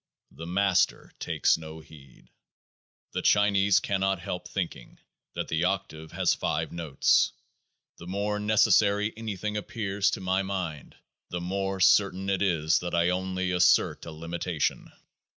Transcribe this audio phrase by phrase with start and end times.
[0.31, 2.21] The Master takes no heed.
[3.09, 4.97] 58 The Chinese cannot help thinking
[5.35, 7.33] that the octave has 5 notes.
[7.99, 10.95] The more necessary anything appears to my mind,
[11.29, 14.91] the more certain it is that I only assert a limitation.